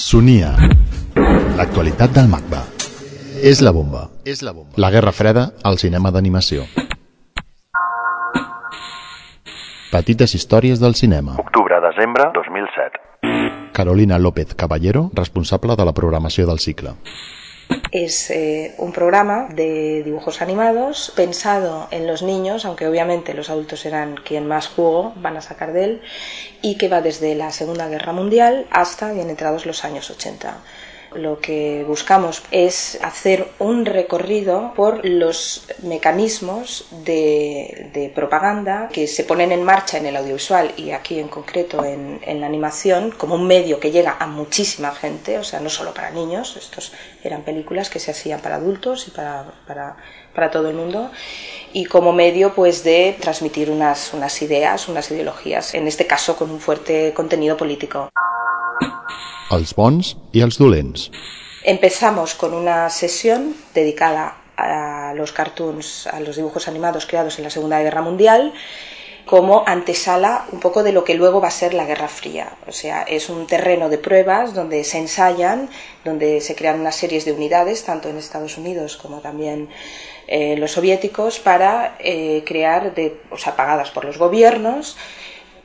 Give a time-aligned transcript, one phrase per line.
[0.00, 0.54] Sonia.
[1.58, 2.60] L'actualitat del MACBA.
[3.44, 4.06] És la bomba.
[4.24, 4.72] És la bomba.
[4.80, 6.64] La Guerra Freda al cinema d'animació.
[9.92, 11.36] Petites històries del cinema.
[11.44, 13.70] Octubre-desembre 2007.
[13.76, 16.96] Carolina López Caballero, responsable de la programació del cicle.
[17.92, 23.80] Es eh, un programa de dibujos animados pensado en los niños, aunque obviamente los adultos
[23.80, 26.02] serán quien más jugo van a sacar de él,
[26.62, 30.58] y que va desde la Segunda Guerra Mundial hasta bien entrados los años 80.
[31.14, 39.24] Lo que buscamos es hacer un recorrido por los mecanismos de, de propaganda que se
[39.24, 43.46] ponen en marcha en el audiovisual y aquí en concreto en, la animación como un
[43.46, 46.92] medio que llega a muchísima gente, o sea, no solo para niños, estos
[47.24, 49.96] eran películas que se hacían para adultos y para, para,
[50.32, 51.10] para todo el mundo,
[51.72, 56.50] y como medio pues de transmitir unas, unas ideas, unas ideologías, en este caso con
[56.50, 58.10] un fuerte contenido político.
[59.50, 61.08] Els bons i els dolents.
[61.64, 67.50] Empezamos con una sesión dedicada a los cartoons, a los dibujos animados creados en la
[67.50, 68.52] Segunda Guerra Mundial,
[69.26, 72.52] como antesala un poco de lo que luego va a ser la Guerra Fría.
[72.66, 75.68] O sea, es un terreno de pruebas donde se ensayan,
[76.04, 79.68] donde se crean unas series de unidades, tanto en Estados Unidos como también
[80.26, 84.96] eh, los soviéticos, para eh, crear, de, o sea, pagadas por los gobiernos,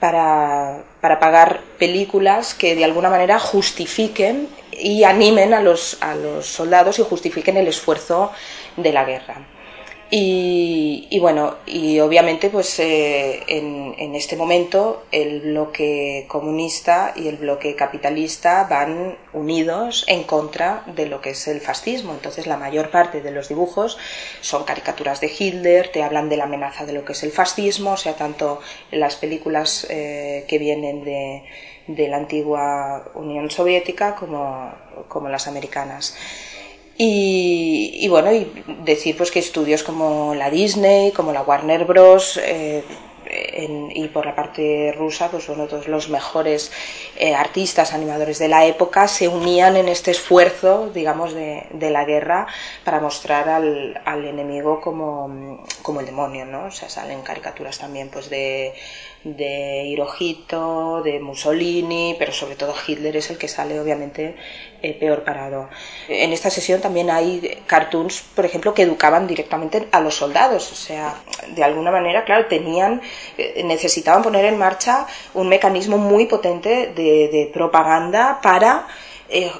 [0.00, 6.46] para, para, pagar películas que de alguna manera justifiquen y animen a los, a los
[6.46, 8.32] soldados y justifiquen el esfuerzo
[8.76, 9.36] de la guerra.
[10.10, 17.28] Y, y, bueno, y obviamente pues eh, en, en, este momento el bloque comunista y
[17.28, 22.14] el bloque capitalista van unidos en contra de lo que es el fascismo.
[22.14, 23.98] Entonces la mayor parte de los dibujos
[24.40, 27.92] son caricaturas de Hitler, te hablan de la amenaza de lo que es el fascismo,
[27.92, 31.44] o sea, tanto las películas eh, que vienen de,
[31.86, 34.72] de, la antigua Unión Soviética como,
[35.08, 36.16] como las americanas.
[37.00, 38.50] Y, y, bueno, y
[38.84, 42.38] decir pues que estudios como la Disney, como la Warner Bros.
[42.42, 42.82] Eh,
[43.58, 46.70] en, y por la parte rusa, pues bueno, todos los mejores
[47.16, 52.04] eh, artistas, animadores de la época se unían en este esfuerzo, digamos, de, de la
[52.04, 52.46] guerra
[52.84, 56.66] para mostrar al, al, enemigo como, como el demonio, ¿no?
[56.66, 58.74] O sea, salen caricaturas también, pues de
[59.24, 64.36] de Hirohito, de Mussolini, pero sobre todo Hitler es el que sale obviamente
[64.80, 65.68] eh, peor parado.
[66.08, 70.76] En esta sesión también hay cartoons, por ejemplo, que educaban directamente a los soldados, o
[70.76, 71.16] sea,
[71.48, 73.02] de alguna manera, claro, tenían,
[73.64, 78.86] necesitaban poner en marcha un mecanismo muy potente de, de propaganda para
[79.30, 79.50] eh,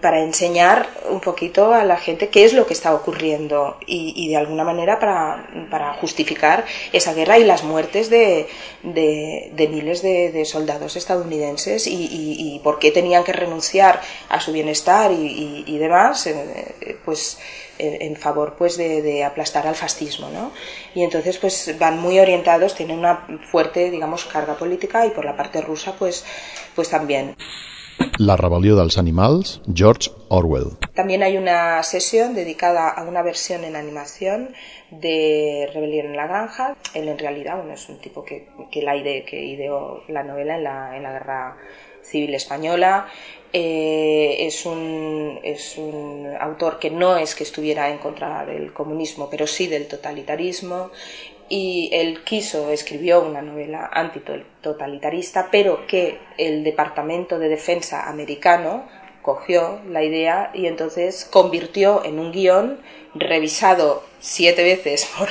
[0.00, 4.28] para enseñar un poquito a la gente qué es lo que está ocurriendo y, y
[4.28, 8.46] de alguna manera para, para, justificar esa guerra y las muertes de,
[8.84, 14.40] de, miles de, de, soldados estadounidenses y, y, y, por qué tenían que renunciar a
[14.40, 17.38] su bienestar y, demás, eh, pues
[17.78, 20.52] en favor pues de, aplastar al fascismo ¿no?
[20.94, 25.36] y entonces pues van muy orientados tienen una fuerte digamos carga política y por la
[25.36, 26.24] parte rusa pues
[26.74, 27.36] pues también
[28.18, 30.76] la rebelió dels animals, George Orwell.
[30.94, 34.50] También hay una sesión dedicada a una versión en animación
[34.90, 36.76] de Rebelión en la Granja.
[36.94, 40.56] Él en realidad bueno, es un tipo que, que, la ide, que ideó la novela
[40.56, 41.56] en la, en la Guerra
[42.06, 43.08] Civil Española.
[43.52, 49.28] Eh, es, un, es un autor que no es que estuviera en contra del comunismo,
[49.30, 50.90] pero sí del totalitarismo
[51.48, 58.88] y él quiso, escribió una novela antitotalitarista, pero que el Departamento de Defensa americano
[59.26, 62.78] cogió la idea y entonces convirtió en un guion
[63.12, 65.30] revisado siete veces por,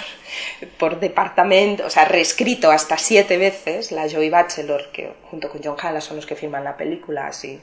[0.77, 5.77] por departamento, o sea, reescrito hasta siete veces, la Joy Bachelor, que junto con John
[5.81, 7.61] Halla son los que firman la película, así,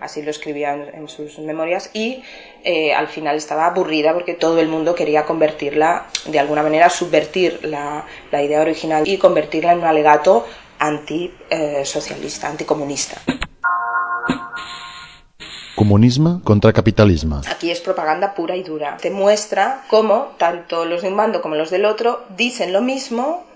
[0.00, 2.24] así lo escribía en, en sus memorias, y
[2.64, 7.60] eh, al final estaba aburrida porque todo el mundo quería convertirla, de alguna manera, subvertir
[7.62, 10.44] la, la idea original y convertirla en un alegato
[10.80, 13.22] antisocialista, eh, anticomunista.
[15.78, 17.36] Comunisme contra capitalisme.
[17.48, 18.96] Aquí es propaganda pura y dura.
[19.00, 23.46] Te muestra cómo tanto los de un bando como los del otro dicen lo mismo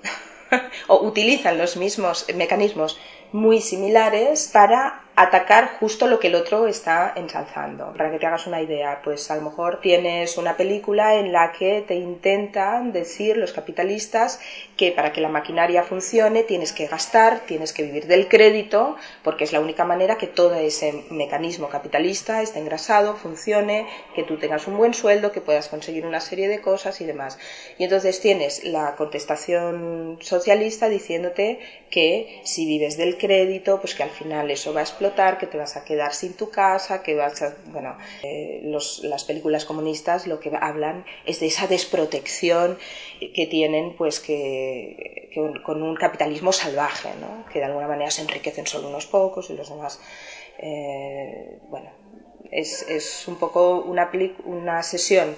[0.86, 2.96] o utilizan los mismos mecanismos
[3.32, 7.92] muy similares para atacar justo lo que el otro está ensalzando.
[7.92, 11.52] Para que te hagas una idea, pues a lo mejor tienes una película en la
[11.52, 14.40] que te intentan decir los capitalistas
[14.76, 19.44] que para que la maquinaria funcione tienes que gastar, tienes que vivir del crédito, porque
[19.44, 24.66] es la única manera que todo ese mecanismo capitalista esté engrasado, funcione, que tú tengas
[24.66, 27.38] un buen sueldo, que puedas conseguir una serie de cosas y demás.
[27.78, 31.58] Y entonces tienes la contestación socialista diciéndote
[31.90, 34.84] que si vives del crédito, pues que al final eso va a
[35.38, 37.54] que te vas a quedar sin tu casa, que vas a...
[37.66, 38.62] Bueno, eh,
[39.02, 42.78] las películas comunistas lo que hablan es de esa desprotección
[43.34, 45.30] que tienen pues que,
[45.64, 47.44] con un capitalismo salvaje, ¿no?
[47.52, 50.00] que de alguna manera se enriquecen solo unos pocos y los demás...
[50.58, 51.90] Eh, bueno,
[52.50, 54.10] es, es, un poco una,
[54.44, 55.34] una sesión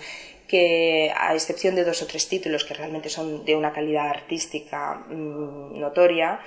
[0.49, 5.05] que a excepción de dos o tres títulos que realmente son de una calidad artística
[5.08, 6.41] mm, notoria,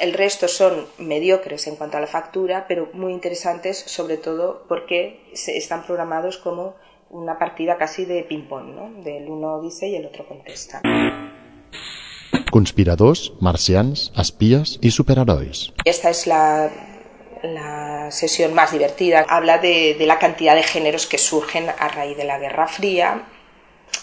[0.00, 5.20] el resto son mediocres en cuanto a la factura, pero muy interesantes sobre todo porque
[5.34, 6.74] se están programados como
[7.10, 9.02] una partida casi de ping-pong, ¿no?
[9.02, 10.80] Del uno dice y el otro contesta.
[12.50, 15.72] Conspiradors, marcians, espías y superhéroes.
[15.84, 16.70] Esta es la
[17.42, 19.26] la sesión más divertida.
[19.28, 23.26] Habla de, de, la cantidad de géneros que surgen a raíz de la Guerra Fría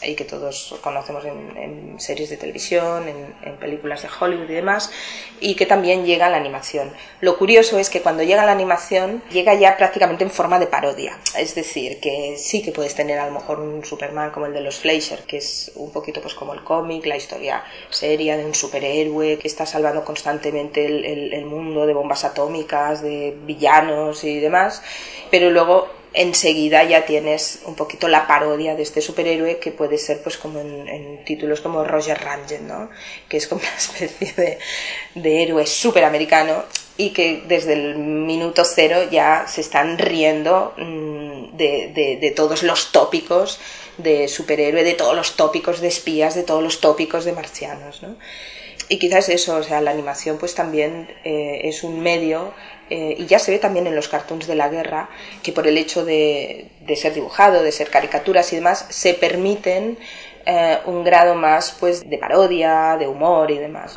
[0.03, 4.91] y que todos conocemos en, series de televisión, en, películas de Hollywood y demás,
[5.39, 6.91] y que también llega a la animación.
[7.19, 10.67] Lo curioso es que cuando llega a la animación llega ya prácticamente en forma de
[10.67, 14.53] parodia, es decir, que sí que puedes tener a lo mejor un Superman como el
[14.53, 18.45] de los Fleischer, que es un poquito pues como el cómic, la historia seria de
[18.45, 24.39] un superhéroe que está salvando constantemente el, el mundo de bombas atómicas, de villanos y
[24.39, 24.81] demás,
[25.29, 30.21] pero luego enseguida ya tienes un poquito la parodia de este superhéroe que puede ser
[30.21, 32.89] pues como en, títulos como Roger Ranger, ¿no?
[33.29, 34.59] que es como una especie de,
[35.15, 36.63] de héroe superamericano
[36.97, 42.91] y que desde el minuto cero ya se están riendo mm, de, de, todos los
[42.91, 43.59] tópicos
[43.97, 48.03] de superhéroe, de todos los tópicos de espías, de todos los tópicos de marcianos.
[48.03, 48.17] ¿no?
[48.91, 52.53] Y quizás eso, o sea, la animación pues también eh, es un medio
[52.89, 55.07] eh, y ya se ve también en los cartoons de la guerra,
[55.41, 59.97] que por el hecho de, ser dibujado, de ser caricaturas y demás, se permiten
[60.45, 63.95] eh, un grado más pues de parodia, de humor y demás.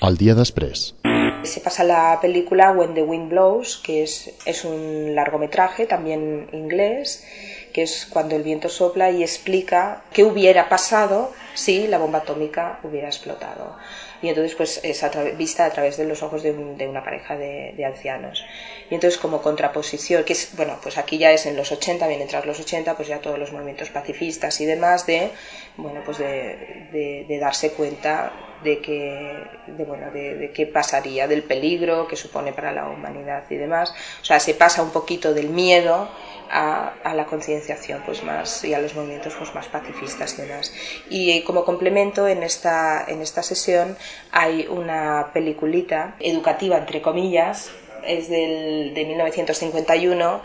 [0.00, 0.94] Al día después.
[1.42, 7.26] Se pasa la película When the Wind Blows, que es, es un largometraje también inglés,
[7.72, 12.78] que es cuando el viento sopla y explica qué hubiera pasado si la bomba atómica
[12.82, 13.76] hubiera explotado
[14.22, 15.04] y entonces pues es
[15.36, 18.44] vista a través de los ojos de, una pareja de, ancianos.
[18.88, 22.26] Y entonces como contraposición, que es, bueno, pues aquí ya es en los 80, bien
[22.28, 25.30] tras los 80, pues ya todos los movimientos pacifistas y demás de,
[25.76, 32.06] bueno, pues de, de darse cuenta de que, de, bueno, de, qué pasaría, del peligro
[32.06, 33.94] que supone para la humanidad y demás.
[34.20, 36.08] O sea, se pasa un poquito del miedo
[36.50, 40.72] a, la concienciación pues más y a los movimientos pues más pacifistas y demás.
[41.08, 43.96] Y como complemento en esta, en esta sesión
[44.30, 47.70] hay una peliculita educativa entre comillas,
[48.04, 50.42] es del, de 1951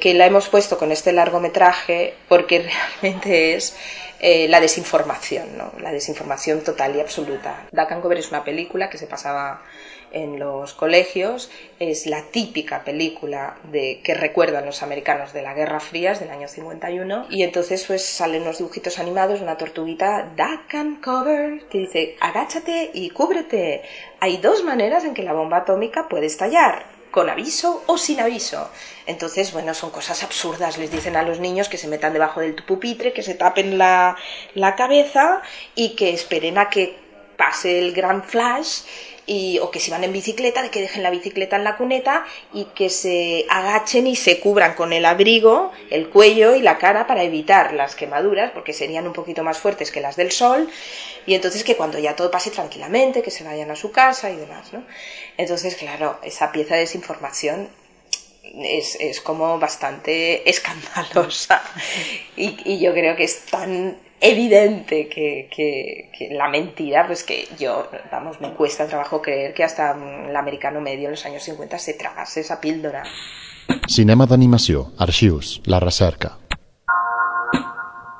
[0.00, 2.68] que la hemos puesto con este largometraje porque
[3.02, 3.76] realmente es
[4.20, 5.72] eh, la desinformación, ¿no?
[5.80, 7.68] la desinformación total y absoluta.
[7.72, 9.62] Duck and Cover es una película que se pasaba
[10.12, 11.50] en los colegios.
[11.78, 16.48] Es la típica película de, que recuerdan los americanos de la Guerra Fría del año
[16.48, 17.26] 51.
[17.30, 22.90] Y entonces pues salen unos dibujitos animados, una tortuguita, duck and cover, que dice, agáchate
[22.94, 23.82] y cúbrete.
[24.20, 28.70] Hay dos maneras en que la bomba atómica puede estallar con aviso o sin aviso.
[29.06, 30.78] Entonces, bueno, son cosas absurdas.
[30.78, 34.16] Les dicen a los niños que se metan debajo del pupitre, que se tapen la,
[34.54, 35.42] la cabeza
[35.74, 36.96] y que esperen a que
[37.36, 38.82] pase el gran flash
[39.28, 42.24] y, o que si van en bicicleta, de que dejen la bicicleta en la cuneta
[42.52, 47.06] y que se agachen y se cubran con el abrigo el cuello y la cara
[47.06, 50.68] para evitar las quemaduras, porque serían un poquito más fuertes que las del sol,
[51.26, 54.36] y entonces que cuando ya todo pase tranquilamente, que se vayan a su casa y
[54.36, 54.82] demás, ¿no?
[55.36, 57.68] Entonces, claro, esa pieza de desinformación
[58.42, 61.62] es, es, como bastante escandalosa
[62.34, 67.88] y, y, yo creo que es tan evidente que, que, la mentira, pues que yo,
[68.10, 69.96] vamos, me cuesta trabajo creer que hasta
[70.28, 73.04] el americano medio en los años 50 se tragase esa píldora.
[73.86, 76.38] Cinema d'animació, arxius, la recerca.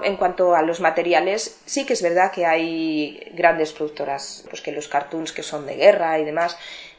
[0.00, 4.70] En cuanto a los materiales, sí que es verdad que hay grandes productoras, pues que
[4.70, 6.56] los cartoons que son de guerra y demás,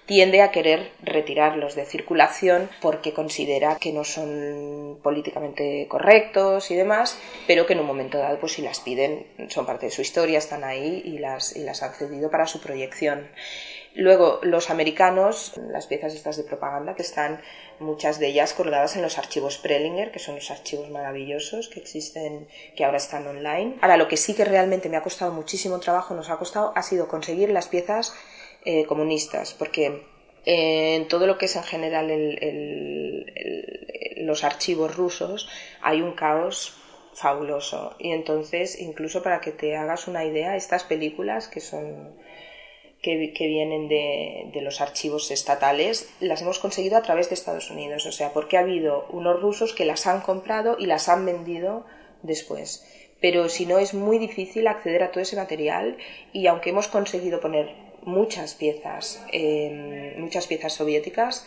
[0.10, 7.20] tiende a querer retirarlos de circulación porque considera que no son políticamente correctos y demás,
[7.46, 10.40] pero que en un momento dado, pues si las piden, son parte de su historia,
[10.40, 13.30] están ahí y las, han cedido para su proyección.
[13.94, 17.40] Luego, los americanos, las piezas estas de propaganda, que están
[17.80, 22.48] muchas de ellas colgadas en los archivos Prelinger, que son los archivos maravillosos que existen,
[22.76, 23.76] que ahora están online.
[23.82, 26.82] Ahora, lo que sí que realmente me ha costado muchísimo trabajo, nos ha costado, ha
[26.82, 28.16] sido conseguir las piezas
[28.66, 30.02] eh, comunistas, porque
[30.46, 32.08] eh, en todo lo que es en general
[34.18, 35.48] los archivos rusos
[35.82, 36.74] hay un caos
[37.14, 42.16] fabuloso y entonces incluso para que te hagas una idea estas películas que son
[43.02, 48.12] que, vienen de, los archivos estatales las hemos conseguido a través de Estados Unidos, o
[48.12, 51.86] sea, porque ha habido unos rusos que las han comprado y las han vendido
[52.24, 52.84] después.
[53.22, 55.98] Pero si no es muy difícil acceder a todo ese material
[56.34, 61.46] y aunque hemos conseguido poner muchas piezas, em, muchas piezas soviéticas,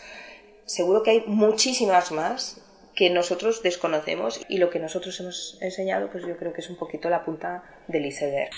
[0.67, 2.61] seguro que hay muchísimas más
[2.95, 6.77] que nosotros desconocemos y lo que nosotros hemos enseñado, pues yo creo que es un
[6.77, 8.51] poquito la punta del iceberg.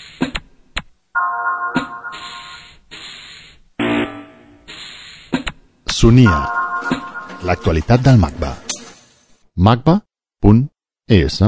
[5.87, 6.51] Sonia,
[7.43, 8.57] l'actualitat del MACBA.
[9.55, 11.41] macba.es